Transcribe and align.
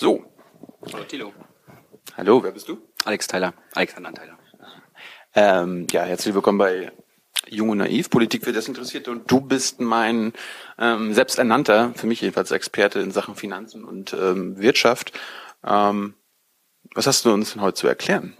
So. 0.00 0.24
Hallo 0.94 1.04
Thilo. 1.04 1.34
Hallo, 2.16 2.42
wer 2.42 2.52
bist 2.52 2.66
du? 2.70 2.78
Alex 3.04 3.26
Tyler. 3.26 3.52
Alexander 3.74 4.14
Tyler. 4.14 4.38
Ähm, 5.34 5.88
ja, 5.90 6.04
herzlich 6.04 6.34
willkommen 6.34 6.56
bei 6.56 6.90
Jung 7.50 7.68
und 7.68 7.76
Naiv, 7.76 8.08
Politik 8.08 8.44
für 8.44 8.54
Desinteressierte. 8.54 9.10
Und 9.10 9.30
du 9.30 9.42
bist 9.42 9.78
mein 9.78 10.32
ähm, 10.78 11.12
selbsternannter, 11.12 11.92
für 11.96 12.06
mich 12.06 12.22
jedenfalls 12.22 12.50
Experte 12.50 13.00
in 13.00 13.10
Sachen 13.10 13.34
Finanzen 13.34 13.84
und 13.84 14.14
ähm, 14.14 14.58
Wirtschaft. 14.58 15.12
Ähm, 15.66 16.14
was 16.94 17.06
hast 17.06 17.26
du 17.26 17.34
uns 17.34 17.52
denn 17.52 17.60
heute 17.60 17.74
zu 17.74 17.86
erklären? 17.86 18.38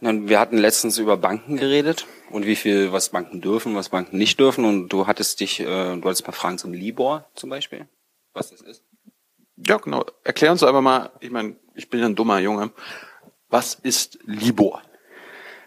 Wir 0.00 0.38
hatten 0.38 0.58
letztens 0.58 0.98
über 0.98 1.16
Banken 1.16 1.56
geredet 1.56 2.06
und 2.28 2.44
wie 2.44 2.56
viel, 2.56 2.92
was 2.92 3.08
Banken 3.08 3.40
dürfen, 3.40 3.74
was 3.74 3.88
Banken 3.88 4.18
nicht 4.18 4.38
dürfen. 4.38 4.66
Und 4.66 4.90
du 4.90 5.06
hattest 5.06 5.40
dich, 5.40 5.60
äh, 5.60 5.64
du 5.64 6.02
hattest 6.04 6.20
ein 6.20 6.26
paar 6.26 6.34
Fragen 6.34 6.58
zum 6.58 6.74
Libor 6.74 7.26
zum 7.34 7.48
Beispiel, 7.48 7.88
was 8.34 8.50
das 8.50 8.60
ist. 8.60 8.87
Ja, 9.66 9.76
genau. 9.76 10.04
Erklär 10.24 10.52
uns 10.52 10.62
einfach 10.62 10.80
mal, 10.80 11.10
ich 11.20 11.30
meine, 11.30 11.56
ich 11.74 11.90
bin 11.90 12.00
ja 12.00 12.06
ein 12.06 12.14
dummer 12.14 12.38
Junge. 12.38 12.72
Was 13.48 13.74
ist 13.74 14.18
Libor? 14.24 14.82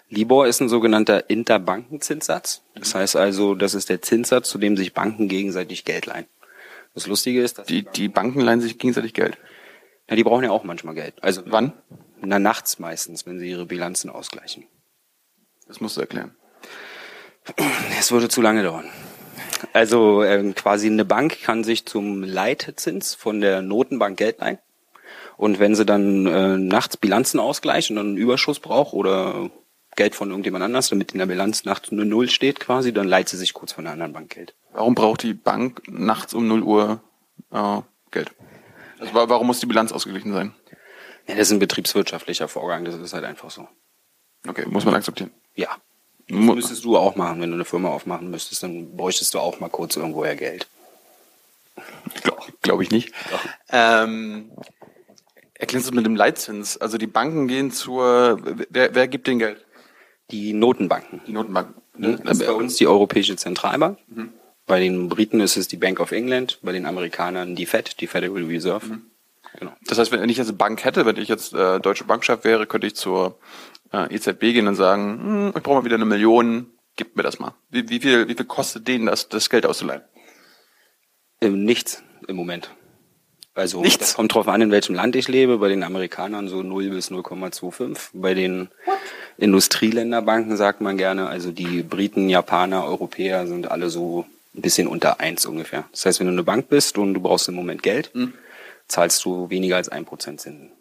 Libor 0.09 0.47
ist 0.47 0.59
ein 0.59 0.70
sogenannter 0.70 1.29
Interbankenzinssatz. 1.29 2.63
Das 2.75 2.95
heißt 2.95 3.16
also, 3.16 3.55
das 3.55 3.73
ist 3.73 3.89
der 3.89 4.02
Zinssatz, 4.02 4.49
zu 4.49 4.57
dem 4.57 4.75
sich 4.75 4.93
Banken 4.93 5.27
gegenseitig 5.27 5.85
Geld 5.85 6.05
leihen. 6.05 6.27
Das 6.93 7.07
Lustige 7.07 7.41
ist, 7.41 7.57
dass 7.57 7.67
die, 7.67 7.83
die 7.83 8.09
Banken 8.09 8.41
leihen 8.41 8.59
sich 8.59 8.77
gegenseitig 8.77 9.13
Geld. 9.13 9.38
Ja, 10.09 10.16
die 10.16 10.23
brauchen 10.23 10.44
ja 10.44 10.52
auch 10.52 10.66
manchmal 10.66 10.95
Geld. 10.95 11.23
Also 11.23 11.44
wann? 11.45 11.73
Na, 12.19 12.38
nachts 12.38 12.80
meistens, 12.80 13.25
wenn 13.25 13.39
sie 13.39 13.49
ihre 13.49 13.66
Bilanzen 13.66 14.09
ausgleichen. 14.09 14.67
Das 15.67 15.80
musst 15.80 15.95
du 15.95 16.02
erklären. 16.02 16.35
Es 17.97 18.11
würde 18.11 18.27
zu 18.27 18.41
lange 18.41 18.63
dauern. 18.63 18.89
Also 19.73 20.23
ähm, 20.23 20.55
quasi 20.55 20.88
eine 20.88 21.05
Bank 21.05 21.41
kann 21.41 21.63
sich 21.63 21.85
zum 21.85 22.23
Leitzins 22.23 23.15
von 23.15 23.41
der 23.41 23.61
Notenbank 23.61 24.17
Geld 24.17 24.39
leihen. 24.39 24.59
Und 25.38 25.59
wenn 25.59 25.75
sie 25.75 25.85
dann 25.85 26.27
äh, 26.27 26.57
nachts 26.57 26.97
Bilanzen 26.97 27.39
ausgleichen 27.39 27.97
und 27.97 28.07
einen 28.07 28.17
Überschuss 28.17 28.59
braucht 28.59 28.94
oder 28.94 29.49
Geld 29.95 30.16
von 30.16 30.30
irgendjemand 30.30 30.63
anders, 30.63 30.89
damit 30.89 31.11
in 31.13 31.19
der 31.19 31.25
Bilanz 31.25 31.66
nachts 31.66 31.91
eine 31.91 32.05
Null 32.05 32.30
steht 32.30 32.59
quasi, 32.59 32.94
dann 32.94 33.08
leiht 33.08 33.30
sie 33.30 33.38
sich 33.38 33.53
kurz 33.53 33.73
von 33.73 33.86
einer 33.86 33.94
anderen 33.94 34.13
Bank 34.13 34.30
Geld. 34.30 34.55
Warum 34.71 34.95
braucht 34.95 35.23
die 35.23 35.33
Bank 35.33 35.81
nachts 35.88 36.33
um 36.33 36.47
0 36.47 36.64
Uhr 36.64 37.03
äh, 37.52 37.81
Geld? 38.11 38.31
Also 38.99 39.14
warum 39.14 39.47
muss 39.47 39.59
die 39.59 39.66
Bilanz 39.66 39.91
ausgeglichen 39.91 40.31
sein? 40.31 40.53
Ja, 41.27 41.36
das 41.36 41.47
ist 41.47 41.53
ein 41.53 41.59
betriebswirtschaftlicher 41.59 42.47
Vorgang, 42.47 42.86
das 42.86 42.95
ist 42.95 43.14
halt 43.14 43.25
einfach 43.25 43.49
so. 43.49 43.67
Okay, 44.47 44.66
muss 44.67 44.86
man 44.86 44.95
akzeptieren. 44.95 45.31
Ja. 45.55 45.69
Das 46.31 46.55
müsstest 46.55 46.85
du 46.85 46.97
auch 46.97 47.15
machen, 47.15 47.41
wenn 47.41 47.49
du 47.49 47.55
eine 47.55 47.65
Firma 47.65 47.89
aufmachen 47.89 48.29
müsstest, 48.29 48.63
dann 48.63 48.95
bräuchtest 48.95 49.33
du 49.33 49.39
auch 49.39 49.59
mal 49.59 49.69
kurz 49.69 49.95
irgendwoher 49.95 50.35
Geld. 50.35 50.67
Glaube 52.23 52.41
glaub 52.61 52.81
ich 52.81 52.91
nicht. 52.91 53.11
Ähm, 53.69 54.52
erklärst 55.53 55.89
du 55.89 55.93
mit 55.93 56.05
dem 56.05 56.15
Leitzins? 56.15 56.77
Also 56.77 56.97
die 56.97 57.07
Banken 57.07 57.47
gehen 57.47 57.71
zur, 57.71 58.39
wer, 58.69 58.95
wer 58.95 59.07
gibt 59.07 59.27
den 59.27 59.39
Geld? 59.39 59.65
Die 60.31 60.53
Notenbanken. 60.53 61.21
Die 61.27 61.33
Notenbanken. 61.33 61.81
Das 62.23 62.39
ist 62.39 62.45
bei 62.45 62.53
uns 62.53 62.75
die 62.75 62.87
Europäische 62.87 63.35
Zentralbank. 63.35 63.99
Mhm. 64.07 64.33
Bei 64.65 64.79
den 64.79 65.09
Briten 65.09 65.41
ist 65.41 65.57
es 65.57 65.67
die 65.67 65.77
Bank 65.77 65.99
of 65.99 66.11
England, 66.11 66.59
bei 66.61 66.71
den 66.71 66.85
Amerikanern 66.85 67.55
die 67.55 67.65
Fed, 67.65 67.99
die 67.99 68.07
Federal 68.07 68.43
Reserve. 68.43 68.85
Mhm. 68.85 69.11
Genau. 69.59 69.73
Das 69.85 69.97
heißt, 69.97 70.11
wenn 70.11 70.27
ich 70.30 70.38
jetzt 70.38 70.47
eine 70.47 70.57
Bank 70.57 70.83
hätte, 70.85 71.05
wenn 71.05 71.17
ich 71.17 71.27
jetzt 71.27 71.53
äh, 71.53 71.80
deutsche 71.80 72.05
Bankchef 72.05 72.44
wäre, 72.44 72.67
könnte 72.67 72.88
ich 72.88 72.95
zur 72.95 73.39
äh, 73.91 74.13
EZB 74.13 74.39
gehen 74.39 74.67
und 74.67 74.75
sagen, 74.75 75.19
hm, 75.19 75.53
ich 75.55 75.63
brauche 75.63 75.80
mal 75.80 75.85
wieder 75.85 75.95
eine 75.95 76.05
Million, 76.05 76.67
gib 76.95 77.16
mir 77.16 77.23
das 77.23 77.39
mal. 77.39 77.53
Wie, 77.69 77.89
wie, 77.89 77.99
viel, 77.99 78.27
wie 78.27 78.35
viel 78.35 78.45
kostet 78.45 78.88
denen 78.88 79.08
das, 79.08 79.30
das 79.30 79.49
Geld 79.49 79.66
auszuleihen? 79.66 80.03
Ähm, 81.41 81.63
nichts 81.66 82.03
im 82.27 82.35
Moment. 82.35 82.71
Also 83.53 83.81
Nichts. 83.81 83.97
das 83.99 84.13
kommt 84.13 84.33
drauf 84.33 84.47
an, 84.47 84.61
in 84.61 84.71
welchem 84.71 84.95
Land 84.95 85.16
ich 85.16 85.27
lebe. 85.27 85.58
Bei 85.58 85.67
den 85.67 85.83
Amerikanern 85.83 86.47
so 86.47 86.63
0 86.63 86.89
bis 86.91 87.11
0,25. 87.11 88.11
Bei 88.13 88.33
den 88.33 88.69
What? 88.86 88.97
Industrieländerbanken 89.38 90.55
sagt 90.55 90.81
man 90.81 90.97
gerne, 90.97 91.27
also 91.27 91.52
die 91.52 91.83
Briten, 91.83 92.30
Japaner, 92.30 92.86
Europäer 92.86 93.47
sind 93.47 93.70
alle 93.70 93.89
so 93.89 94.26
ein 94.55 94.61
bisschen 94.61 94.87
unter 94.87 95.20
eins 95.20 95.45
ungefähr. 95.45 95.86
Das 95.92 96.05
heißt, 96.05 96.20
wenn 96.20 96.27
du 96.27 96.33
eine 96.33 96.43
Bank 96.43 96.70
bist 96.70 96.97
und 96.97 97.14
du 97.14 97.20
brauchst 97.20 97.49
im 97.49 97.55
Moment 97.55 97.83
Geld, 97.83 98.11
mhm. 98.14 98.33
Zahlst 98.91 99.23
du 99.25 99.49
weniger 99.49 99.77
als 99.77 99.89
ein 99.89 100.05
Prozent 100.05 100.41
Zinsen. 100.41 100.71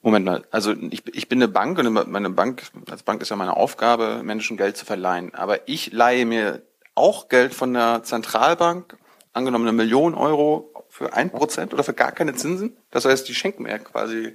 Moment 0.00 0.24
mal, 0.24 0.44
also 0.50 0.72
ich, 0.90 1.02
ich 1.12 1.28
bin 1.28 1.38
eine 1.38 1.48
Bank 1.48 1.78
und 1.78 1.92
meine 2.08 2.30
Bank, 2.30 2.62
als 2.88 3.02
Bank 3.02 3.20
ist 3.20 3.30
ja 3.30 3.36
meine 3.36 3.56
Aufgabe, 3.56 4.22
Menschen 4.22 4.56
Geld 4.56 4.76
zu 4.76 4.86
verleihen. 4.86 5.34
Aber 5.34 5.68
ich 5.68 5.92
leihe 5.92 6.24
mir 6.24 6.62
auch 6.94 7.28
Geld 7.28 7.52
von 7.52 7.74
der 7.74 8.02
Zentralbank, 8.04 8.96
angenommen 9.32 9.66
eine 9.66 9.76
Million 9.76 10.14
Euro 10.14 10.72
für 10.88 11.14
ein 11.14 11.30
Prozent 11.30 11.74
oder 11.74 11.82
für 11.82 11.94
gar 11.94 12.12
keine 12.12 12.34
Zinsen. 12.34 12.76
Das 12.90 13.04
heißt, 13.04 13.28
die 13.28 13.34
schenken 13.34 13.64
mir 13.64 13.78
quasi 13.80 14.34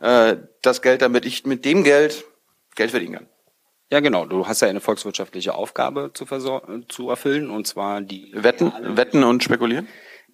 äh, 0.00 0.36
das 0.62 0.80
Geld, 0.80 1.02
damit 1.02 1.26
ich 1.26 1.44
mit 1.44 1.64
dem 1.64 1.84
Geld 1.84 2.24
Geld 2.74 2.90
verdienen 2.90 3.14
kann. 3.14 3.28
Ja, 3.92 4.00
genau. 4.00 4.24
Du 4.24 4.48
hast 4.48 4.60
ja 4.60 4.68
eine 4.68 4.80
volkswirtschaftliche 4.80 5.54
Aufgabe 5.54 6.10
zu, 6.14 6.24
zu 6.88 7.10
erfüllen, 7.10 7.50
und 7.50 7.66
zwar 7.66 8.00
die 8.00 8.32
Wetten, 8.34 8.72
Wetten 8.96 9.22
und 9.22 9.44
Spekulieren. 9.44 9.86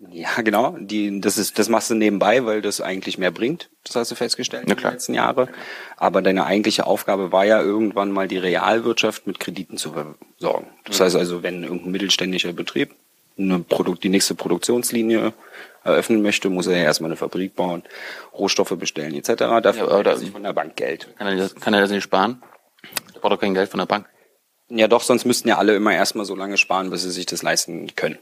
Ja, 0.08 0.40
genau. 0.40 0.76
Die, 0.78 1.20
das 1.20 1.36
ist, 1.36 1.58
das 1.58 1.68
machst 1.68 1.90
du 1.90 1.94
nebenbei, 1.94 2.46
weil 2.46 2.62
das 2.62 2.80
eigentlich 2.80 3.18
mehr 3.18 3.30
bringt. 3.30 3.68
Das 3.84 3.96
hast 3.96 4.10
du 4.10 4.14
festgestellt 4.14 4.64
Na 4.66 4.74
klar. 4.74 4.92
in 4.92 4.92
den 4.92 4.96
letzten 4.96 5.14
Jahren. 5.14 5.48
Aber 5.96 6.22
deine 6.22 6.46
eigentliche 6.46 6.86
Aufgabe 6.86 7.32
war 7.32 7.44
ja 7.44 7.60
irgendwann 7.60 8.10
mal 8.10 8.26
die 8.26 8.38
Realwirtschaft 8.38 9.26
mit 9.26 9.40
Krediten 9.40 9.76
zu 9.76 9.92
versorgen. 9.92 10.68
Das 10.84 11.00
heißt 11.00 11.16
also, 11.16 11.42
wenn 11.42 11.62
irgendein 11.64 11.90
mittelständischer 11.90 12.52
Betrieb 12.54 12.94
eine 13.38 13.58
Produkt, 13.58 14.02
die 14.02 14.08
nächste 14.08 14.34
Produktionslinie 14.34 15.34
eröffnen 15.84 16.22
möchte, 16.22 16.48
muss 16.48 16.66
er 16.66 16.78
ja 16.78 16.84
erstmal 16.84 17.10
eine 17.10 17.16
Fabrik 17.16 17.54
bauen, 17.54 17.82
Rohstoffe 18.32 18.76
bestellen 18.78 19.14
etc. 19.14 19.62
Dafür 19.62 19.90
ja, 19.90 19.98
oder 19.98 20.16
sich 20.16 20.30
von 20.30 20.42
der 20.42 20.52
Bank 20.52 20.76
Geld. 20.76 21.08
Kann 21.18 21.26
er, 21.26 21.36
das, 21.36 21.54
kann 21.54 21.74
er 21.74 21.80
das 21.80 21.90
nicht 21.90 22.04
sparen? 22.04 22.42
Der 23.14 23.20
braucht 23.20 23.32
doch 23.32 23.40
kein 23.40 23.54
Geld 23.54 23.70
von 23.70 23.78
der 23.78 23.86
Bank. 23.86 24.06
Ja, 24.68 24.88
doch, 24.88 25.02
sonst 25.02 25.24
müssten 25.24 25.48
ja 25.48 25.58
alle 25.58 25.74
immer 25.74 25.92
erstmal 25.92 26.24
so 26.24 26.34
lange 26.34 26.56
sparen, 26.56 26.90
bis 26.90 27.02
sie 27.02 27.10
sich 27.10 27.26
das 27.26 27.42
leisten 27.42 27.94
können. 27.96 28.18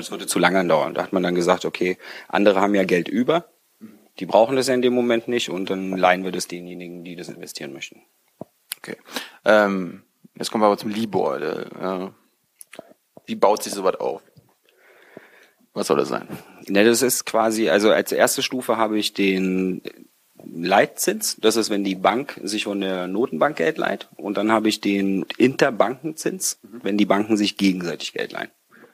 Das 0.00 0.10
würde 0.10 0.26
zu 0.26 0.38
lange 0.38 0.64
dauern. 0.66 0.94
Da 0.94 1.02
hat 1.02 1.12
man 1.12 1.22
dann 1.22 1.34
gesagt, 1.34 1.64
okay, 1.64 1.96
andere 2.28 2.60
haben 2.60 2.74
ja 2.74 2.84
Geld 2.84 3.08
über, 3.08 3.48
die 4.18 4.26
brauchen 4.26 4.56
das 4.56 4.68
ja 4.68 4.74
in 4.74 4.82
dem 4.82 4.94
Moment 4.94 5.28
nicht 5.28 5.50
und 5.50 5.70
dann 5.70 5.96
leihen 5.96 6.24
wir 6.24 6.32
das 6.32 6.48
denjenigen, 6.48 7.04
die 7.04 7.16
das 7.16 7.28
investieren 7.28 7.72
möchten. 7.72 8.00
Okay. 8.78 8.96
Ähm, 9.44 10.02
jetzt 10.34 10.50
kommen 10.50 10.62
wir 10.62 10.66
aber 10.66 10.78
zum 10.78 10.90
Libor. 10.90 11.40
Äh, 11.40 12.10
wie 13.26 13.34
baut 13.34 13.62
sich 13.62 13.72
sowas 13.72 13.96
auf? 13.96 14.22
Was 15.74 15.88
soll 15.88 15.98
das 15.98 16.08
sein? 16.08 16.26
Ne, 16.68 16.84
das 16.84 17.02
ist 17.02 17.26
quasi, 17.26 17.68
also 17.68 17.90
als 17.90 18.12
erste 18.12 18.42
Stufe 18.42 18.76
habe 18.78 18.98
ich 18.98 19.12
den 19.12 19.82
Leitzins. 20.42 21.36
Das 21.36 21.56
ist, 21.56 21.68
wenn 21.68 21.84
die 21.84 21.96
Bank 21.96 22.40
sich 22.42 22.64
von 22.64 22.80
der 22.80 23.06
Notenbank 23.08 23.56
Geld 23.56 23.76
leiht. 23.76 24.08
Und 24.16 24.38
dann 24.38 24.52
habe 24.52 24.68
ich 24.68 24.80
den 24.80 25.26
Interbankenzins, 25.36 26.58
wenn 26.62 26.96
die 26.96 27.04
Banken 27.04 27.36
sich 27.36 27.56
gegenseitig 27.56 28.14
Geld 28.14 28.32
leihen. 28.32 28.50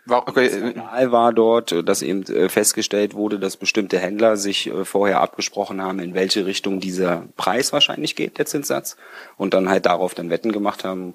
Okay. 0.09 0.49
Signal 0.49 1.13
war 1.13 1.33
dort, 1.33 1.75
dass 1.87 2.03
eben 2.03 2.25
äh, 2.25 2.49
festgestellt 2.49 3.15
wurde, 3.15 3.39
dass 3.39 3.57
bestimmte 3.57 3.99
Händler 3.99 4.37
sich 4.37 4.67
äh, 4.67 4.85
vorher 4.85 5.21
abgesprochen 5.21 5.81
haben, 5.81 6.01
in 6.01 6.15
welche 6.15 6.45
Richtung 6.45 6.81
dieser 6.81 7.25
Preis 7.37 7.73
wahrscheinlich 7.73 8.17
geht, 8.17 8.39
der 8.39 8.47
Zinssatz, 8.47 8.97
und 9.37 9.55
dann 9.55 9.69
halt 9.69 9.87
darauf 9.87 10.15
dann 10.15 10.29
Wetten 10.31 10.51
gemacht 10.51 10.83
haben. 10.85 11.15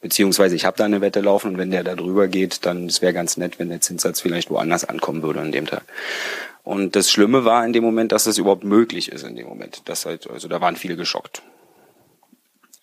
Beziehungsweise 0.00 0.56
ich 0.56 0.64
habe 0.64 0.76
da 0.76 0.84
eine 0.84 1.00
Wette 1.00 1.20
laufen 1.20 1.52
und 1.52 1.58
wenn 1.58 1.70
der 1.70 1.84
da 1.84 1.94
drüber 1.94 2.28
geht, 2.28 2.66
dann 2.66 2.86
es 2.86 3.02
wäre 3.02 3.12
ganz 3.12 3.36
nett, 3.36 3.58
wenn 3.58 3.68
der 3.68 3.80
Zinssatz 3.80 4.20
vielleicht 4.20 4.50
woanders 4.50 4.84
ankommen 4.84 5.22
würde 5.22 5.40
an 5.40 5.52
dem 5.52 5.66
Tag. 5.66 5.82
Und 6.62 6.96
das 6.96 7.10
Schlimme 7.10 7.44
war 7.44 7.64
in 7.64 7.72
dem 7.72 7.82
Moment, 7.82 8.12
dass 8.12 8.24
das 8.24 8.38
überhaupt 8.38 8.62
möglich 8.62 9.10
ist 9.10 9.24
in 9.24 9.36
dem 9.36 9.46
Moment. 9.46 9.82
Das 9.86 10.06
halt, 10.06 10.28
also 10.28 10.48
da 10.48 10.60
waren 10.60 10.76
viele 10.76 10.96
geschockt. 10.96 11.42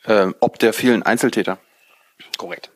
Ähm, 0.07 0.35
ob 0.39 0.59
der 0.59 0.73
vielen 0.73 1.03
Einzeltäter? 1.03 1.57
Korrekt. 2.37 2.69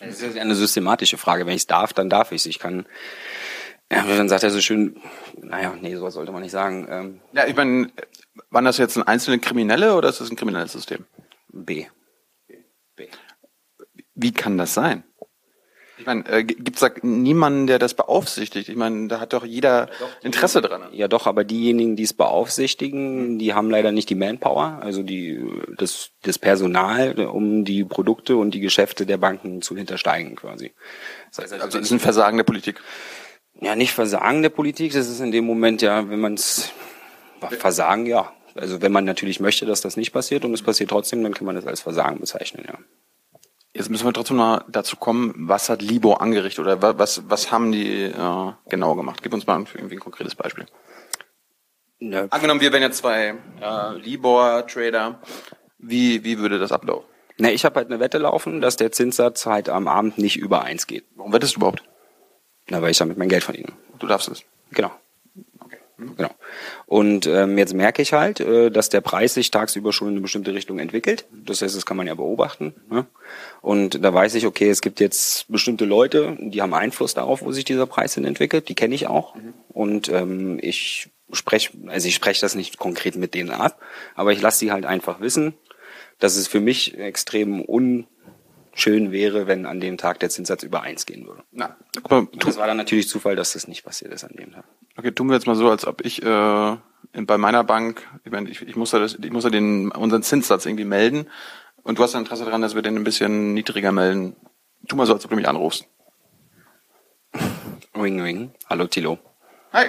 Das 0.00 0.22
ist 0.22 0.38
eine 0.38 0.54
systematische 0.54 1.18
Frage. 1.18 1.46
Wenn 1.46 1.54
ich 1.54 1.62
es 1.62 1.66
darf, 1.66 1.92
dann 1.92 2.08
darf 2.08 2.32
ich 2.32 2.42
es. 2.42 2.46
Ich 2.46 2.58
kann, 2.58 2.86
ja, 3.92 4.02
dann 4.04 4.28
sagt 4.28 4.42
er 4.42 4.50
so 4.50 4.60
schön, 4.60 5.00
naja, 5.36 5.74
nee, 5.80 5.94
sowas 5.94 6.14
sollte 6.14 6.32
man 6.32 6.42
nicht 6.42 6.52
sagen. 6.52 6.86
Ähm, 6.90 7.20
ja, 7.32 7.46
ich 7.46 7.54
meine, 7.54 7.90
waren 8.50 8.64
das 8.64 8.78
jetzt 8.78 8.96
ein 8.96 9.02
einzelne 9.02 9.38
Kriminelle 9.38 9.94
oder 9.94 10.08
ist 10.08 10.20
das 10.20 10.30
ein 10.30 10.36
kriminelles 10.36 10.72
System? 10.72 11.04
B. 11.48 11.86
B. 12.96 13.08
Wie 14.14 14.32
kann 14.32 14.58
das 14.58 14.74
sein? 14.74 15.04
Ich 16.00 16.06
meine, 16.06 16.26
äh, 16.30 16.44
gibt 16.44 16.76
es 16.76 16.80
da 16.80 16.88
niemanden, 17.02 17.66
der 17.66 17.78
das 17.78 17.92
beaufsichtigt? 17.92 18.70
Ich 18.70 18.76
meine, 18.76 19.06
da 19.08 19.20
hat 19.20 19.34
doch 19.34 19.44
jeder 19.44 19.80
ja, 19.80 19.86
doch, 19.98 20.08
Interesse 20.22 20.62
dran. 20.62 20.84
Ja, 20.92 21.08
doch, 21.08 21.26
aber 21.26 21.44
diejenigen, 21.44 21.94
die 21.94 22.04
es 22.04 22.14
beaufsichtigen, 22.14 23.38
die 23.38 23.52
haben 23.52 23.70
leider 23.70 23.92
nicht 23.92 24.08
die 24.08 24.14
Manpower, 24.14 24.78
also 24.80 25.02
die 25.02 25.44
das, 25.76 26.12
das 26.22 26.38
Personal, 26.38 27.18
um 27.26 27.66
die 27.66 27.84
Produkte 27.84 28.36
und 28.38 28.52
die 28.52 28.60
Geschäfte 28.60 29.04
der 29.04 29.18
Banken 29.18 29.60
zu 29.60 29.76
hintersteigen 29.76 30.36
quasi. 30.36 30.72
Das 31.28 31.44
heißt, 31.44 31.52
also, 31.52 31.78
das 31.78 31.86
ist 31.86 31.92
ein 31.92 32.00
Versagen 32.00 32.38
der 32.38 32.44
Politik. 32.44 32.80
Ja, 33.60 33.76
nicht 33.76 33.92
Versagen 33.92 34.40
der 34.40 34.48
Politik, 34.48 34.94
das 34.94 35.06
ist 35.06 35.20
in 35.20 35.32
dem 35.32 35.44
Moment 35.44 35.82
ja, 35.82 36.08
wenn 36.08 36.20
man 36.20 36.32
es 36.32 36.72
Versagen, 37.50 38.06
ja. 38.06 38.32
Also 38.54 38.80
wenn 38.80 38.90
man 38.90 39.04
natürlich 39.04 39.38
möchte, 39.38 39.66
dass 39.66 39.82
das 39.82 39.98
nicht 39.98 40.12
passiert 40.12 40.46
und 40.46 40.54
es 40.54 40.62
passiert 40.62 40.88
trotzdem, 40.88 41.22
dann 41.22 41.34
kann 41.34 41.44
man 41.44 41.56
das 41.56 41.66
als 41.66 41.82
Versagen 41.82 42.20
bezeichnen, 42.20 42.64
ja. 42.66 42.78
Jetzt 43.72 43.88
müssen 43.88 44.04
wir 44.04 44.12
trotzdem 44.12 44.36
mal 44.38 44.64
dazu 44.68 44.96
kommen, 44.96 45.32
was 45.36 45.68
hat 45.68 45.80
Libor 45.80 46.20
angerichtet 46.20 46.58
oder 46.64 46.82
wa- 46.82 46.94
was, 46.98 47.22
was 47.30 47.52
haben 47.52 47.70
die 47.70 48.02
äh, 48.04 48.52
genau 48.68 48.94
gemacht? 48.96 49.22
Gib 49.22 49.32
uns 49.32 49.46
mal 49.46 49.64
irgendwie 49.74 49.94
ein 49.96 50.00
konkretes 50.00 50.34
Beispiel. 50.34 50.66
Ne, 52.00 52.26
Angenommen, 52.30 52.60
wir 52.60 52.72
wären 52.72 52.82
jetzt 52.82 52.98
zwei 52.98 53.34
äh, 53.60 53.94
Libor-Trader. 53.98 55.20
Wie, 55.78 56.24
wie 56.24 56.38
würde 56.38 56.58
das 56.58 56.72
ablaufen? 56.72 57.06
ne, 57.38 57.52
ich 57.52 57.64
habe 57.64 57.76
halt 57.76 57.86
eine 57.88 58.00
Wette 58.00 58.18
laufen, 58.18 58.60
dass 58.60 58.76
der 58.76 58.90
Zinssatz 58.92 59.46
halt 59.46 59.68
am 59.68 59.86
Abend 59.88 60.18
nicht 60.18 60.36
über 60.36 60.62
eins 60.62 60.86
geht. 60.86 61.04
Warum 61.14 61.32
wettest 61.32 61.54
du 61.54 61.58
überhaupt? 61.60 61.82
Na, 62.68 62.82
weil 62.82 62.90
ich 62.90 62.98
damit 62.98 63.18
mein 63.18 63.28
Geld 63.28 63.44
verdiene. 63.44 63.72
Du 63.98 64.06
darfst 64.06 64.28
es. 64.28 64.42
Genau. 64.72 64.90
Genau. 66.16 66.30
Und 66.86 67.26
ähm, 67.26 67.58
jetzt 67.58 67.74
merke 67.74 68.02
ich 68.02 68.12
halt, 68.12 68.40
äh, 68.40 68.70
dass 68.70 68.88
der 68.88 69.00
Preis 69.00 69.34
sich 69.34 69.50
tagsüber 69.50 69.92
schon 69.92 70.08
in 70.08 70.14
eine 70.14 70.20
bestimmte 70.20 70.54
Richtung 70.54 70.78
entwickelt. 70.78 71.26
Das 71.32 71.62
heißt, 71.62 71.76
das 71.76 71.86
kann 71.86 71.96
man 71.96 72.06
ja 72.06 72.14
beobachten. 72.14 72.74
Ne? 72.90 73.06
Und 73.60 74.02
da 74.04 74.12
weiß 74.12 74.34
ich, 74.34 74.46
okay, 74.46 74.70
es 74.70 74.80
gibt 74.80 75.00
jetzt 75.00 75.50
bestimmte 75.50 75.84
Leute, 75.84 76.36
die 76.40 76.62
haben 76.62 76.74
Einfluss 76.74 77.14
darauf, 77.14 77.42
wo 77.42 77.52
sich 77.52 77.64
dieser 77.64 77.86
Preis 77.86 78.14
hin 78.14 78.24
entwickelt. 78.24 78.68
Die 78.68 78.74
kenne 78.74 78.94
ich 78.94 79.06
auch. 79.06 79.34
Und 79.68 80.08
ähm, 80.08 80.58
ich 80.60 81.10
spreche, 81.32 81.70
also 81.88 82.08
ich 82.08 82.14
spreche 82.14 82.40
das 82.40 82.54
nicht 82.54 82.78
konkret 82.78 83.16
mit 83.16 83.34
denen 83.34 83.50
ab, 83.50 83.80
aber 84.14 84.32
ich 84.32 84.40
lasse 84.40 84.58
sie 84.58 84.72
halt 84.72 84.84
einfach 84.84 85.20
wissen, 85.20 85.54
dass 86.18 86.36
es 86.36 86.48
für 86.48 86.60
mich 86.60 86.98
extrem 86.98 87.62
unschön 87.62 89.12
wäre, 89.12 89.46
wenn 89.46 89.66
an 89.66 89.80
dem 89.80 89.96
Tag 89.96 90.20
der 90.20 90.30
Zinssatz 90.30 90.62
über 90.62 90.82
eins 90.82 91.06
gehen 91.06 91.26
würde. 91.26 91.42
Na, 91.52 91.76
Und 92.32 92.44
das 92.44 92.56
war 92.56 92.66
dann 92.66 92.76
natürlich 92.76 93.08
Zufall, 93.08 93.36
dass 93.36 93.52
das 93.52 93.68
nicht 93.68 93.84
passiert 93.84 94.12
ist 94.12 94.24
an 94.24 94.34
dem 94.36 94.52
Tag. 94.52 94.64
Okay, 95.00 95.12
tun 95.12 95.28
wir 95.28 95.34
jetzt 95.34 95.46
mal 95.46 95.56
so, 95.56 95.70
als 95.70 95.86
ob 95.86 96.04
ich 96.04 96.22
äh, 96.22 96.76
in, 97.14 97.24
bei 97.24 97.38
meiner 97.38 97.64
Bank, 97.64 98.06
ich, 98.22 98.30
meine, 98.30 98.50
ich, 98.50 98.60
ich 98.60 98.76
muss 98.76 98.92
ja 98.92 98.98
das, 98.98 99.14
ich 99.14 99.30
muss 99.30 99.44
ja 99.44 99.48
den 99.48 99.90
unseren 99.92 100.22
Zinssatz 100.22 100.66
irgendwie 100.66 100.84
melden 100.84 101.26
und 101.82 101.98
du 101.98 102.02
hast 102.02 102.14
ein 102.14 102.20
Interesse 102.20 102.44
daran, 102.44 102.60
dass 102.60 102.74
wir 102.74 102.82
den 102.82 102.96
ein 102.96 103.04
bisschen 103.04 103.54
niedriger 103.54 103.92
melden. 103.92 104.36
Tu 104.88 104.96
mal 104.96 105.06
so, 105.06 105.14
als 105.14 105.24
ob 105.24 105.30
du 105.30 105.36
mich 105.36 105.48
anrufst. 105.48 105.86
Ring, 107.96 108.20
ring. 108.20 108.52
Hallo, 108.68 108.86
Tilo. 108.88 109.18
Hi. 109.72 109.86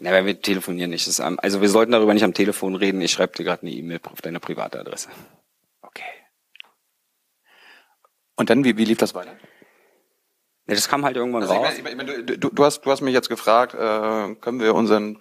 Na, 0.00 0.10
weil 0.10 0.26
wir 0.26 0.38
telefonieren 0.38 0.90
nicht. 0.90 1.06
Das 1.06 1.14
ist 1.14 1.20
am, 1.20 1.38
also 1.38 1.62
wir 1.62 1.70
sollten 1.70 1.92
darüber 1.92 2.12
nicht 2.12 2.24
am 2.24 2.34
Telefon 2.34 2.74
reden. 2.74 3.00
Ich 3.00 3.12
schreibe 3.12 3.34
dir 3.34 3.44
gerade 3.44 3.62
eine 3.62 3.70
E-Mail 3.70 4.00
auf 4.12 4.20
deine 4.20 4.40
private 4.40 4.78
Adresse. 4.78 5.08
Okay. 5.80 6.04
Und 8.36 8.50
dann, 8.50 8.62
wie, 8.62 8.76
wie 8.76 8.84
lief 8.84 8.98
das 8.98 9.14
weiter? 9.14 9.32
Ja, 10.66 10.74
das 10.74 10.88
kam 10.88 11.04
halt 11.04 11.14
irgendwann 11.16 11.42
Also 11.42 11.52
ich 11.52 11.60
raus. 11.60 11.68
meine, 11.82 11.90
ich 11.90 11.96
meine, 11.96 12.22
du, 12.24 12.38
du, 12.38 12.48
du, 12.48 12.64
hast, 12.64 12.80
du 12.86 12.90
hast 12.90 13.02
mich 13.02 13.12
jetzt 13.12 13.28
gefragt, 13.28 13.74
äh, 13.74 14.34
können 14.40 14.60
wir 14.60 14.74
unseren 14.74 15.18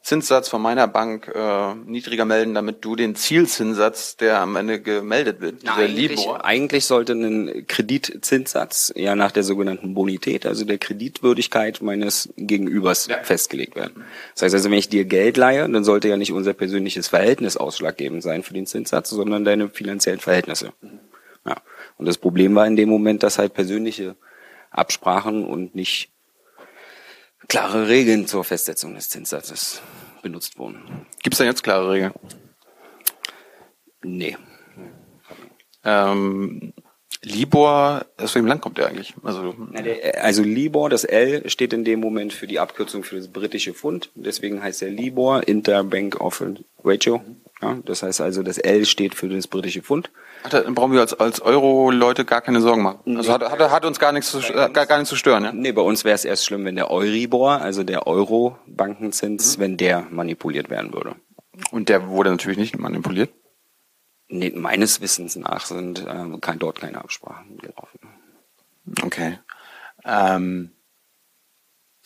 Zinssatz 0.00 0.48
von 0.48 0.62
meiner 0.62 0.88
Bank 0.88 1.30
äh, 1.34 1.74
niedriger 1.74 2.24
melden, 2.24 2.54
damit 2.54 2.82
du 2.82 2.96
den 2.96 3.14
Zielzinssatz, 3.14 4.16
der 4.16 4.40
am 4.40 4.56
Ende 4.56 4.80
gemeldet 4.80 5.42
wird, 5.42 5.56
Na, 5.64 5.72
dieser 5.74 5.84
eigentlich, 5.86 6.20
Libor, 6.20 6.44
eigentlich 6.46 6.86
sollte 6.86 7.12
ein 7.12 7.66
Kreditzinssatz 7.66 8.90
ja 8.96 9.14
nach 9.14 9.32
der 9.32 9.42
sogenannten 9.42 9.92
Bonität, 9.92 10.46
also 10.46 10.64
der 10.64 10.78
Kreditwürdigkeit 10.78 11.82
meines 11.82 12.30
Gegenübers 12.38 13.06
Ja. 13.08 13.18
festgelegt 13.22 13.76
werden. 13.76 14.02
Das 14.34 14.44
heißt 14.44 14.54
also, 14.54 14.70
wenn 14.70 14.78
ich 14.78 14.88
dir 14.88 15.04
Geld 15.04 15.36
leihe, 15.36 15.68
dann 15.68 15.84
sollte 15.84 16.08
ja 16.08 16.16
nicht 16.16 16.32
unser 16.32 16.54
persönliches 16.54 17.08
Verhältnis 17.08 17.58
ausschlaggebend 17.58 18.22
sein 18.22 18.42
für 18.42 18.54
den 18.54 18.66
Zinssatz, 18.66 19.10
sondern 19.10 19.44
deine 19.44 19.68
finanziellen 19.68 20.20
Verhältnisse. 20.20 20.72
Ja. 21.46 21.56
Und 21.98 22.06
das 22.06 22.16
Problem 22.16 22.54
war 22.54 22.66
in 22.66 22.76
dem 22.76 22.88
Moment, 22.88 23.22
dass 23.22 23.38
halt 23.38 23.52
persönliche 23.52 24.16
Absprachen 24.76 25.44
und 25.44 25.74
nicht 25.74 26.10
klare 27.48 27.88
Regeln 27.88 28.26
zur 28.26 28.44
Festsetzung 28.44 28.94
des 28.94 29.08
Zinssatzes 29.08 29.82
benutzt 30.22 30.58
wurden. 30.58 31.06
Gibt's 31.22 31.38
denn 31.38 31.46
jetzt 31.46 31.62
klare 31.62 31.90
Regeln? 31.90 32.12
Nee. 34.02 34.36
Ähm, 35.84 36.72
Libor, 37.22 38.06
aus 38.18 38.34
welchem 38.34 38.46
Land 38.46 38.60
kommt 38.60 38.78
der 38.78 38.88
eigentlich? 38.88 39.14
Also 39.22 39.54
der, 39.72 40.22
also 40.24 40.42
Libor, 40.42 40.90
das 40.90 41.04
L 41.04 41.48
steht 41.48 41.72
in 41.72 41.84
dem 41.84 42.00
Moment 42.00 42.32
für 42.32 42.46
die 42.46 42.58
Abkürzung 42.58 43.04
für 43.04 43.16
das 43.16 43.28
britische 43.28 43.74
Pfund. 43.74 44.10
Deswegen 44.14 44.62
heißt 44.62 44.82
der 44.82 44.90
Libor 44.90 45.46
Interbank 45.46 46.20
Offer 46.20 46.54
Ratio. 46.84 47.22
Ja, 47.62 47.78
das 47.86 48.02
heißt 48.02 48.20
also, 48.20 48.42
das 48.42 48.58
L 48.58 48.84
steht 48.84 49.14
für 49.14 49.28
das 49.28 49.46
britische 49.46 49.80
Pfund. 49.80 50.10
er, 50.44 50.62
dann 50.62 50.74
brauchen 50.74 50.92
wir 50.92 51.00
als, 51.00 51.14
als 51.14 51.40
Euro-Leute 51.40 52.26
gar 52.26 52.42
keine 52.42 52.60
Sorgen 52.60 52.82
machen. 52.82 53.16
Also 53.16 53.32
hat, 53.32 53.42
hat, 53.42 53.58
hat 53.58 53.84
uns 53.86 53.98
gar 53.98 54.12
nichts 54.12 54.30
zu, 54.30 54.40
äh, 54.40 54.68
gar, 54.70 54.84
gar 54.84 54.98
nichts 54.98 55.08
zu 55.08 55.16
stören, 55.16 55.42
ja? 55.42 55.52
Nee, 55.52 55.72
bei 55.72 55.80
uns 55.80 56.04
wäre 56.04 56.14
es 56.14 56.26
erst 56.26 56.44
schlimm, 56.44 56.66
wenn 56.66 56.76
der 56.76 56.90
Euribor, 56.90 57.62
also 57.62 57.82
der 57.82 58.06
Euro-Bankenzins, 58.06 59.58
wenn 59.58 59.78
der 59.78 60.06
manipuliert 60.10 60.68
werden 60.68 60.92
würde. 60.92 61.16
Und 61.70 61.88
der 61.88 62.08
wurde 62.08 62.30
natürlich 62.30 62.58
nicht 62.58 62.78
manipuliert. 62.78 63.30
Nee, 64.28 64.50
meines 64.50 65.00
Wissens 65.00 65.36
nach 65.36 65.66
sind 65.66 66.04
ähm, 66.08 66.40
kein, 66.40 66.58
dort 66.58 66.80
keine 66.80 66.98
Absprachen 66.98 67.58
gelaufen. 67.58 68.00
Okay. 69.02 69.38
Ähm, 70.04 70.72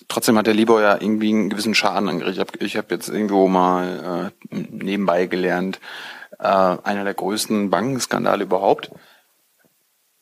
trotzdem 0.09 0.37
hat 0.37 0.47
der 0.47 0.55
Libor 0.55 0.83
ja 0.83 1.01
irgendwie 1.01 1.31
einen 1.31 1.51
gewissen 1.51 1.75
Schaden 1.75 2.09
angerichtet. 2.09 2.61
Ich 2.61 2.77
habe 2.77 2.85
hab 2.85 2.91
jetzt 2.91 3.09
irgendwo 3.09 3.49
mal 3.49 4.33
äh, 4.53 4.57
nebenbei 4.71 5.27
gelernt, 5.27 5.81
äh, 6.39 6.45
einer 6.47 7.05
der 7.05 7.15
größten 7.15 7.71
Bankenskandale 7.71 8.45
überhaupt. 8.45 8.91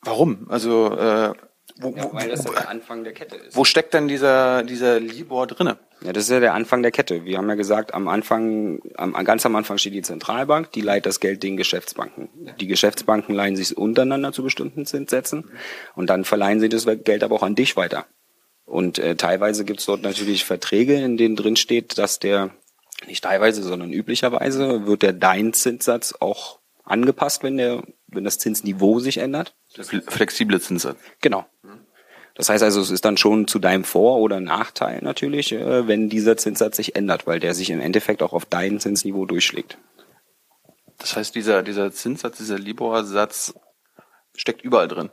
Warum? 0.01 0.47
Also 0.49 0.95
äh, 0.95 1.33
wo, 1.77 1.93
Ja, 1.95 2.09
weil 2.13 2.29
das 2.29 2.43
ja 2.45 2.51
der 2.51 2.69
Anfang 2.69 3.03
der 3.03 3.13
Kette 3.13 3.35
ist. 3.35 3.55
wo 3.55 3.63
steckt 3.63 3.93
denn 3.93 4.07
dieser, 4.07 4.63
dieser 4.63 4.99
Libor 4.99 5.47
drinne? 5.47 5.77
Ja, 6.01 6.13
das 6.13 6.25
ist 6.25 6.29
ja 6.29 6.39
der 6.39 6.53
Anfang 6.53 6.81
der 6.81 6.91
Kette. 6.91 7.25
Wir 7.25 7.37
haben 7.37 7.49
ja 7.49 7.55
gesagt, 7.55 7.93
am 7.93 8.07
Anfang, 8.07 8.79
am, 8.95 9.13
ganz 9.25 9.45
am 9.45 9.55
Anfang 9.55 9.77
steht 9.77 9.93
die 9.93 10.01
Zentralbank, 10.01 10.71
die 10.71 10.81
leiht 10.81 11.05
das 11.05 11.19
Geld 11.19 11.43
den 11.43 11.57
Geschäftsbanken. 11.57 12.29
Die 12.59 12.67
Geschäftsbanken 12.67 13.35
leihen 13.35 13.55
sich 13.55 13.77
untereinander 13.77 14.31
zu 14.31 14.43
bestimmten 14.43 14.85
Zinssätzen 14.85 15.49
und 15.95 16.09
dann 16.09 16.23
verleihen 16.23 16.59
sie 16.59 16.69
das 16.69 16.85
Geld 17.03 17.23
aber 17.23 17.35
auch 17.35 17.43
an 17.43 17.55
dich 17.55 17.75
weiter. 17.75 18.05
Und 18.65 18.99
äh, 18.99 19.15
teilweise 19.15 19.65
gibt's 19.65 19.87
dort 19.87 20.03
natürlich 20.03 20.45
Verträge, 20.45 20.93
in 20.95 21.17
denen 21.17 21.35
drin 21.35 21.55
steht, 21.55 21.97
dass 21.97 22.19
der, 22.19 22.51
nicht 23.07 23.23
teilweise, 23.23 23.63
sondern 23.63 23.91
üblicherweise, 23.91 24.85
wird 24.85 25.01
der 25.01 25.13
dein 25.13 25.53
Zinssatz 25.53 26.13
auch 26.19 26.59
angepasst, 26.83 27.43
wenn 27.43 27.57
der, 27.57 27.83
wenn 28.11 28.23
das 28.23 28.37
Zinsniveau 28.37 28.99
sich 28.99 29.17
ändert. 29.17 29.55
Flexible 30.07 30.59
Zinssatz. 30.59 30.97
Genau. 31.21 31.45
Das 32.35 32.47
heißt 32.47 32.63
also, 32.63 32.79
es 32.79 32.89
ist 32.89 33.03
dann 33.03 33.17
schon 33.17 33.47
zu 33.47 33.59
deinem 33.59 33.83
Vor- 33.83 34.19
oder 34.19 34.39
Nachteil 34.39 35.01
natürlich, 35.01 35.51
äh, 35.51 35.87
wenn 35.87 36.09
dieser 36.09 36.37
Zinssatz 36.37 36.77
sich 36.77 36.95
ändert, 36.95 37.27
weil 37.27 37.41
der 37.41 37.53
sich 37.53 37.69
im 37.69 37.81
Endeffekt 37.81 38.23
auch 38.23 38.31
auf 38.31 38.45
dein 38.45 38.79
Zinsniveau 38.79 39.25
durchschlägt. 39.25 39.77
Das 40.99 41.15
heißt, 41.15 41.35
dieser, 41.35 41.63
dieser 41.63 41.91
Zinssatz, 41.91 42.37
dieser 42.37 42.57
Libor-Satz 42.57 43.55
steckt 44.35 44.61
überall 44.61 44.87
drin. 44.87 45.09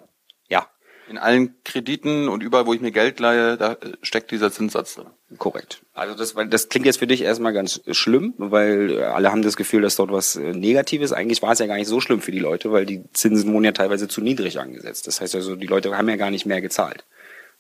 Ja, 0.49 0.69
In 1.09 1.19
allen 1.19 1.55
Krediten 1.65 2.29
und 2.29 2.43
überall, 2.43 2.67
wo 2.67 2.75
ich 2.75 2.81
mir 2.81 2.91
Geld 2.91 3.21
leihe, 3.21 3.57
da 3.57 3.73
äh, 3.75 3.77
steckt 4.03 4.33
dieser 4.33 4.51
Zinssatz 4.51 4.97
drin. 4.97 5.07
korrekt. 5.39 5.81
Also 5.95 6.17
das, 6.17 6.35
weil 6.35 6.49
das 6.49 6.69
klingt 6.69 6.85
jetzt 6.87 6.99
für 6.99 7.07
dich 7.07 7.23
erstmal 7.23 7.53
ganz 7.53 7.81
schlimm, 7.93 8.35
weil 8.39 8.91
äh, 8.91 9.03
alle 9.05 9.31
haben 9.31 9.43
das 9.43 9.57
Gefühl, 9.57 9.83
dass 9.83 9.95
dort 9.97 10.11
was 10.11 10.35
äh, 10.35 10.53
Negatives. 10.53 11.13
Eigentlich 11.13 11.43
war 11.43 11.53
es 11.53 11.61
ja 11.61 11.67
gar 11.67 11.77
nicht 11.77 11.87
so 11.87 12.01
schlimm 12.01 12.21
für 12.21 12.33
die 12.33 12.41
Leute, 12.41 12.73
weil 12.73 12.87
die 12.87 13.05
Zinsen 13.13 13.53
wurden 13.53 13.65
ja 13.65 13.73
teilweise 13.73 14.09
zu 14.09 14.21
niedrig 14.21 14.59
angesetzt. 14.59 15.07
Das 15.07 15.21
heißt 15.21 15.37
also, 15.37 15.55
die 15.55 15.69
Leute 15.69 15.97
haben 15.97 16.09
ja 16.09 16.17
gar 16.17 16.31
nicht 16.33 16.45
mehr 16.47 16.61
gezahlt. 16.61 17.05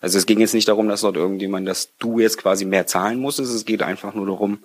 Also 0.01 0.19
es 0.19 0.27
ging 0.27 0.41
jetzt 0.41 0.53
nicht 0.53 0.69
darum, 0.69 0.89
dass 0.89 1.01
dort 1.03 1.17
irgendjemand, 1.17 1.67
dass 1.67 1.91
du 1.99 2.19
jetzt 2.19 2.37
quasi 2.39 2.65
mehr 2.67 2.87
zahlen 2.87 3.19
musstest. 3.19 3.55
Es 3.55 3.65
geht 3.65 3.83
einfach 3.83 4.13
nur 4.13 4.27
darum, 4.27 4.59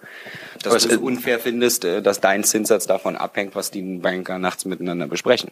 dass 0.64 0.84
du 0.84 0.90
es- 0.90 0.98
unfair 0.98 1.40
findest, 1.40 1.86
äh, 1.86 2.02
dass 2.02 2.20
dein 2.20 2.44
Zinssatz 2.44 2.88
davon 2.88 3.16
abhängt, 3.16 3.56
was 3.56 3.70
die 3.72 3.82
Banker 4.00 4.40
nachts 4.40 4.66
miteinander 4.66 5.08
besprechen. 5.08 5.52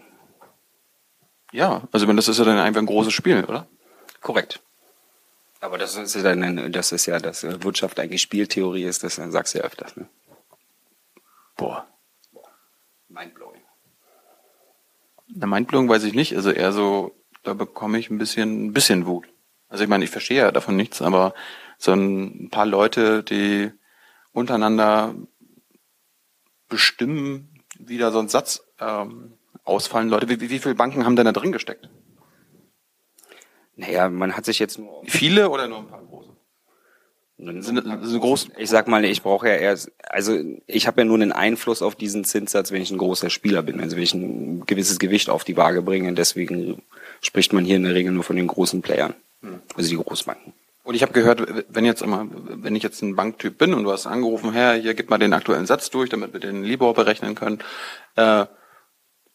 Ja, 1.52 1.88
also 1.92 2.08
wenn 2.08 2.16
das 2.16 2.28
ist 2.28 2.38
ja 2.38 2.46
dann 2.46 2.58
einfach 2.58 2.82
ein 2.82 2.86
großes 2.86 3.14
Spiel, 3.14 3.44
oder? 3.44 3.68
Korrekt. 4.22 4.62
Aber 5.62 5.78
das 5.78 5.96
ist 5.96 6.16
ja 6.16 6.22
dann, 6.22 6.72
das 6.72 6.92
ist 6.92 7.06
ja, 7.06 7.20
dass 7.20 7.44
äh, 7.44 7.64
Wirtschaft 7.64 8.00
eigentlich 8.00 8.22
Spieltheorie 8.22 8.84
ist, 8.84 9.04
das 9.04 9.18
äh, 9.18 9.30
sagst 9.30 9.54
du 9.54 9.60
ja 9.60 9.66
öfters. 9.66 9.96
Ne? 9.98 10.08
Boah. 11.58 11.86
Mindblowing. 13.10 13.62
Na, 15.28 15.48
Mindblowing 15.48 15.90
weiß 15.90 16.04
ich 16.04 16.14
nicht. 16.14 16.36
Also 16.36 16.52
eher 16.52 16.72
so, 16.72 17.16
da 17.44 17.54
bekomme 17.54 18.00
ich 18.00 18.10
ein 18.10 18.18
bisschen, 18.18 18.68
ein 18.68 18.74
bisschen 18.74 19.06
Wut. 19.06 19.28
Also 19.68 19.84
ich 19.84 19.90
meine, 19.90 20.04
ich 20.04 20.10
verstehe 20.10 20.38
ja 20.38 20.52
davon 20.52 20.76
nichts, 20.76 21.02
aber 21.02 21.34
so 21.78 21.92
ein 21.92 22.50
paar 22.50 22.66
Leute, 22.66 23.24
die 23.24 23.72
untereinander 24.32 25.16
bestimmen, 26.68 27.64
wie 27.78 27.98
da 27.98 28.12
so 28.12 28.20
ein 28.20 28.30
Satz 28.30 28.64
ähm, 28.80 29.34
ausfallen. 29.70 30.10
Leute, 30.10 30.28
wie, 30.30 30.42
wie, 30.42 30.50
wie 30.50 30.60
viele 30.60 30.76
Banken 30.76 31.06
haben 31.06 31.16
denn 31.16 31.26
da 31.26 31.32
drin 31.32 31.52
gesteckt? 31.52 31.90
Naja, 33.76 34.10
man 34.10 34.36
hat 34.36 34.46
sich 34.46 34.60
jetzt 34.60 34.78
nur 34.78 35.04
Viele 35.06 35.50
oder 35.50 35.68
nur 35.68 35.80
ein 35.80 35.88
paar 35.88 36.04
große? 36.04 36.30
Sind, 37.38 37.64
sind 37.64 38.20
groß, 38.20 38.50
Ich 38.58 38.70
sag 38.70 38.90
mal, 38.90 39.06
ich 39.06 39.24
brauche 39.24 39.48
ja 39.48 39.56
erst, 39.56 39.94
also 40.10 40.38
ich 40.68 40.88
habe 40.88 41.00
ja 41.00 41.06
nur 41.06 41.16
einen 41.16 41.32
Einfluss 41.32 41.82
auf 41.82 41.96
diesen 41.96 42.26
Zinssatz, 42.26 42.74
wenn 42.74 42.82
ich 42.82 42.92
ein 42.92 42.98
großer 42.98 43.30
Spieler 43.30 43.62
bin, 43.62 43.80
also 43.80 43.96
wenn 43.96 44.04
ich 44.04 44.14
ein 44.14 44.66
gewisses 44.66 45.00
Gewicht 45.00 45.30
auf 45.30 45.46
die 45.46 45.56
Waage 45.56 45.82
bringe. 45.82 46.12
Deswegen 46.12 46.82
spricht 47.22 47.54
man 47.54 47.64
hier 47.64 47.78
in 47.78 47.84
der 47.84 47.96
Regel 47.96 48.12
nur 48.12 48.26
von 48.26 48.36
den 48.36 48.48
großen 48.48 48.82
Playern, 48.82 49.14
also 49.78 49.90
die 49.90 49.96
Großbanken. 49.96 50.52
Und 50.84 50.96
ich 50.96 51.02
habe 51.02 51.14
gehört, 51.14 51.48
wenn 51.70 51.86
jetzt 51.86 52.02
immer, 52.02 52.28
wenn 52.30 52.76
ich 52.76 52.84
jetzt 52.84 53.02
ein 53.02 53.16
Banktyp 53.16 53.58
bin 53.58 53.74
und 53.74 53.84
du 53.84 53.92
hast 53.92 54.06
angerufen, 54.06 54.52
Herr, 54.52 54.74
hier 54.74 54.94
gib 54.94 55.10
mal 55.10 55.18
den 55.18 55.34
aktuellen 55.34 55.66
Satz 55.66 55.90
durch, 55.90 56.10
damit 56.10 56.34
wir 56.34 56.42
den 56.42 56.64
Libor 56.64 56.94
berechnen 56.94 57.36
können, 57.36 57.60
äh, 58.16 58.48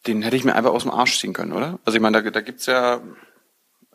Den 0.06 0.22
hätte 0.22 0.36
ich 0.36 0.44
mir 0.44 0.54
einfach 0.54 0.72
aus 0.72 0.82
dem 0.82 0.90
Arsch 0.90 1.18
ziehen 1.18 1.32
können, 1.32 1.52
oder? 1.52 1.78
Also 1.84 1.96
ich 1.96 2.02
meine, 2.02 2.22
da, 2.22 2.30
da 2.30 2.40
gibt's 2.40 2.66
ja, 2.66 3.00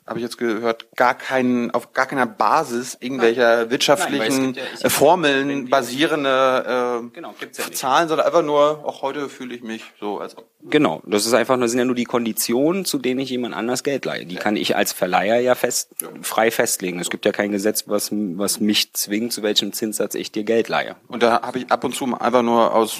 habe 0.08 0.18
ich 0.18 0.24
jetzt 0.24 0.39
gehört, 0.39 0.88
gar 0.96 1.13
keinen, 1.13 1.70
auf 1.70 1.94
gar 1.94 2.08
keiner 2.08 2.25
Basis 2.25 2.98
irgendwelcher 3.00 3.70
wirtschaftlichen 3.70 4.42
Nein, 4.42 4.56
es 4.56 4.72
gibt 4.72 4.82
ja- 4.84 4.89
Formeln 4.89 5.66
wir- 5.66 5.70
basierende 5.70 7.01
äh, 7.06 7.10
Genau, 7.13 7.36
gibt's 7.39 7.60
ja 7.60 7.66
nicht. 7.66 7.78
Zahlen, 7.78 8.08
sondern 8.10 8.25
einfach 8.25 8.42
nur, 8.42 8.84
auch 8.86 9.04
heute 9.04 9.30
fühle 9.30 9.54
ich 9.54 9.62
mich 9.62 9.84
so, 10.00 10.18
als 10.20 10.36
ob. 10.36 10.46
Genau, 10.63 11.04
das 11.06 11.28
ist 11.28 11.34
einfach 11.34 11.58
nur, 11.58 11.70
sind 11.70 11.78
ja 11.78 11.86
nur 11.86 11.94
die 11.94 12.06
Konditionen, 12.06 12.86
zu 12.86 12.98
denen 12.98 13.20
ich 13.20 13.30
jemand 13.30 13.54
anders 13.54 13.84
Geld 13.84 14.04
leihe. 14.06 14.25
Die 14.25 14.36
kann 14.36 14.56
ich 14.56 14.75
als 14.75 14.94
Verleiher 14.94 15.39
ja 15.39 15.54
fest, 15.54 15.92
frei 16.24 16.50
festlegen. 16.50 17.00
Es 17.00 17.12
gibt 17.12 17.25
ja 17.25 17.32
kein 17.32 17.51
Gesetz, 17.51 17.84
was, 17.88 18.10
was 18.12 18.60
mich 18.60 18.94
zwingt, 18.94 19.32
zu 19.32 19.44
welchem 19.44 19.74
Zinssatz 19.74 20.16
ich 20.16 20.32
dir 20.32 20.44
Geld 20.44 20.70
leihe. 20.70 20.96
Und 21.08 21.22
da 21.22 21.44
habe 21.44 21.60
ich 21.60 21.72
ab 21.72 21.84
und 21.84 21.94
zu 21.94 22.08
mal 22.08 22.18
einfach 22.18 22.42
nur 22.42 22.74
aus 22.74 22.98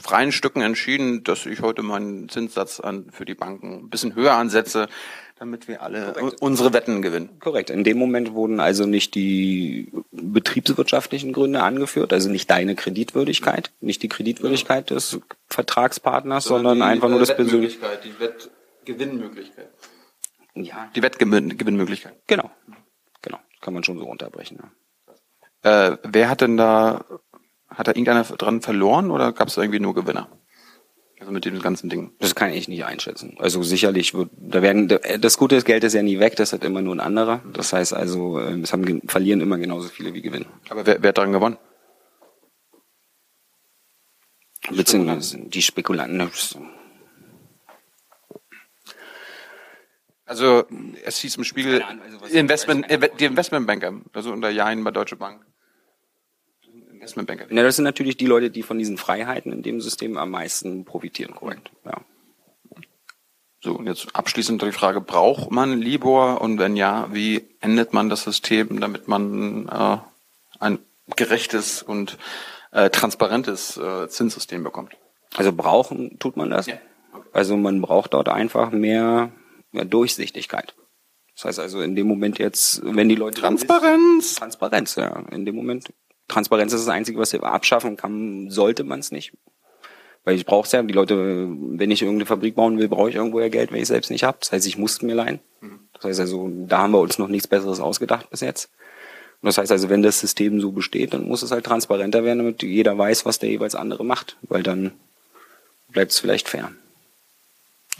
freien 0.00 0.32
Stücken 0.32 0.60
entschieden, 0.60 1.24
dass 1.24 1.46
ich 1.46 1.60
heute 1.60 1.82
meinen 1.82 2.28
Zinssatz 2.28 2.80
an, 2.80 3.10
für 3.10 3.24
die 3.24 3.34
Banken 3.34 3.84
ein 3.84 3.90
bisschen 3.90 4.14
höher 4.14 4.32
ansetze, 4.32 4.88
damit 5.38 5.68
wir 5.68 5.82
alle 5.82 6.14
unsere 6.40 6.72
Wetten 6.72 7.00
gewinnen. 7.02 7.38
Korrekt. 7.38 7.70
In 7.70 7.84
dem 7.84 7.98
Moment 7.98 8.32
wurden 8.32 8.60
also 8.60 8.86
nicht 8.86 9.14
die 9.14 9.92
betriebswirtschaftlichen 10.10 11.32
Gründe 11.32 11.62
angeführt, 11.62 12.12
also 12.12 12.28
nicht 12.28 12.50
deine 12.50 12.74
Kreditwürdigkeit, 12.74 13.70
nicht 13.80 14.02
die 14.02 14.08
Kreditwürdigkeit 14.08 14.90
des 14.90 15.20
Vertragspartners, 15.48 16.44
sondern, 16.44 16.82
einfach 16.82 17.08
nur 17.08 17.20
das 17.20 17.34
persönliche. 17.34 17.78
Die 18.04 18.18
Wettgewinnmöglichkeit. 18.18 19.68
Ja, 20.54 20.90
Die 20.94 21.02
Wettgewinnmöglichkeit. 21.02 22.14
genau. 22.26 22.50
Genau. 23.22 23.38
Kann 23.60 23.74
man 23.74 23.84
schon 23.84 23.98
so 23.98 24.04
runterbrechen. 24.04 24.58
Ja. 25.62 25.90
Äh, 25.90 25.98
wer 26.04 26.28
hat 26.30 26.40
denn 26.40 26.56
da, 26.56 27.04
hat 27.78 27.86
da 27.86 27.92
irgendeiner 27.92 28.24
dran 28.24 28.60
verloren 28.60 29.10
oder 29.10 29.32
gab 29.32 29.48
es 29.48 29.56
irgendwie 29.56 29.78
nur 29.78 29.94
Gewinner? 29.94 30.28
Also 31.20 31.32
mit 31.32 31.44
dem 31.44 31.60
ganzen 31.60 31.88
Ding. 31.88 32.12
Das 32.18 32.34
kann 32.34 32.52
ich 32.52 32.68
nicht 32.68 32.84
einschätzen. 32.84 33.36
Also 33.38 33.62
sicherlich 33.62 34.14
wird, 34.14 34.30
da 34.36 34.62
werden, 34.62 34.88
das 35.20 35.38
Gute 35.38 35.56
ist, 35.56 35.64
Geld 35.64 35.84
ist 35.84 35.94
ja 35.94 36.02
nie 36.02 36.20
weg, 36.20 36.36
das 36.36 36.52
hat 36.52 36.64
immer 36.64 36.80
nur 36.80 36.94
ein 36.94 37.00
anderer. 37.00 37.40
Das 37.52 37.72
heißt 37.72 37.94
also, 37.94 38.38
äh, 38.38 38.60
es 38.60 38.72
haben, 38.72 39.02
verlieren 39.06 39.40
immer 39.40 39.58
genauso 39.58 39.88
viele 39.88 40.12
wie 40.14 40.22
gewinnen. 40.22 40.46
Aber 40.68 40.86
wer, 40.86 41.02
wer 41.02 41.08
hat 41.08 41.18
daran 41.18 41.32
gewonnen? 41.32 41.56
Beziehungsweise 44.70 45.38
die 45.38 45.62
Spekulanten. 45.62 46.30
Also 50.24 50.66
es 51.04 51.18
hieß 51.18 51.36
im 51.36 51.44
Spiegel 51.44 51.82
Ahnung, 51.82 52.02
also 52.22 52.36
Investment, 52.36 52.86
die 53.18 53.24
Investmentbanker, 53.24 54.02
also 54.12 54.32
unter 54.32 54.50
Jahren 54.50 54.84
bei 54.84 54.90
Deutsche 54.90 55.16
Bank. 55.16 55.46
Investmentbanker. 57.08 57.46
Na, 57.50 57.62
das 57.62 57.76
sind 57.76 57.84
natürlich 57.84 58.16
die 58.16 58.26
Leute, 58.26 58.50
die 58.50 58.62
von 58.62 58.78
diesen 58.78 58.96
Freiheiten 58.96 59.52
in 59.52 59.62
dem 59.62 59.80
System 59.80 60.16
am 60.16 60.30
meisten 60.30 60.84
profitieren, 60.84 61.34
korrekt. 61.34 61.70
Ja. 61.84 62.00
So, 63.60 63.74
und 63.74 63.86
jetzt 63.86 64.14
abschließend 64.14 64.62
die 64.62 64.72
Frage, 64.72 65.00
braucht 65.00 65.50
man 65.50 65.80
Libor 65.80 66.40
und 66.40 66.58
wenn 66.58 66.76
ja, 66.76 67.08
wie 67.12 67.48
endet 67.60 67.92
man 67.92 68.08
das 68.08 68.22
System, 68.22 68.80
damit 68.80 69.08
man 69.08 69.68
äh, 69.68 69.98
ein 70.60 70.78
gerechtes 71.16 71.82
und 71.82 72.18
äh, 72.70 72.90
transparentes 72.90 73.76
äh, 73.76 74.08
Zinssystem 74.08 74.62
bekommt? 74.62 74.96
Also 75.34 75.52
brauchen 75.52 76.18
tut 76.18 76.36
man 76.36 76.50
das. 76.50 76.66
Ja, 76.66 76.74
okay. 77.12 77.28
Also 77.32 77.56
man 77.56 77.80
braucht 77.80 78.14
dort 78.14 78.28
einfach 78.28 78.70
mehr, 78.70 79.32
mehr 79.72 79.84
Durchsichtigkeit. 79.84 80.74
Das 81.34 81.46
heißt 81.46 81.58
also 81.58 81.80
in 81.80 81.96
dem 81.96 82.06
Moment 82.06 82.38
jetzt, 82.38 82.80
wenn 82.84 83.08
die 83.08 83.14
Leute 83.16 83.40
Transparenz! 83.40 84.36
Transparenz, 84.36 84.94
ja. 84.96 85.24
In 85.30 85.44
dem 85.44 85.56
Moment. 85.56 85.92
Transparenz 86.28 86.72
ist 86.72 86.86
das 86.86 86.94
Einzige, 86.94 87.18
was 87.18 87.32
wir 87.32 87.42
abschaffen 87.42 87.96
kann, 87.96 88.50
sollte 88.50 88.84
man 88.84 89.00
es 89.00 89.10
nicht. 89.10 89.32
Weil 90.24 90.36
ich 90.36 90.44
brauche 90.44 90.66
es 90.66 90.72
ja, 90.72 90.82
die 90.82 90.92
Leute, 90.92 91.48
wenn 91.48 91.90
ich 91.90 92.02
irgendeine 92.02 92.26
Fabrik 92.26 92.54
bauen 92.54 92.78
will, 92.78 92.88
brauche 92.88 93.08
ich 93.08 93.14
irgendwo 93.14 93.40
ja 93.40 93.48
Geld, 93.48 93.70
wenn 93.70 93.78
ich 93.78 93.84
es 93.84 93.88
selbst 93.88 94.10
nicht 94.10 94.24
habe. 94.24 94.36
Das 94.40 94.52
heißt, 94.52 94.66
ich 94.66 94.76
musste 94.76 95.06
mir 95.06 95.14
leihen. 95.14 95.40
Das 95.94 96.04
heißt 96.04 96.20
also, 96.20 96.50
da 96.66 96.78
haben 96.78 96.92
wir 96.92 97.00
uns 97.00 97.18
noch 97.18 97.28
nichts 97.28 97.48
Besseres 97.48 97.80
ausgedacht 97.80 98.30
bis 98.30 98.40
jetzt. 98.40 98.70
Und 99.40 99.46
das 99.46 99.58
heißt 99.58 99.72
also, 99.72 99.88
wenn 99.88 100.02
das 100.02 100.20
System 100.20 100.60
so 100.60 100.72
besteht, 100.72 101.14
dann 101.14 101.26
muss 101.26 101.42
es 101.42 101.50
halt 101.50 101.64
transparenter 101.64 102.24
werden, 102.24 102.38
damit 102.38 102.62
jeder 102.62 102.98
weiß, 102.98 103.24
was 103.24 103.38
der 103.38 103.48
jeweils 103.48 103.74
andere 103.74 104.04
macht. 104.04 104.36
Weil 104.42 104.62
dann 104.62 104.92
bleibt 105.88 106.12
es 106.12 106.18
vielleicht 106.18 106.48
fair. 106.48 106.72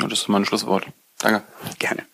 Und 0.02 0.12
das 0.12 0.20
ist 0.20 0.28
mein 0.28 0.44
Schlusswort. 0.44 0.86
Danke. 1.18 1.42
Gerne. 1.78 2.04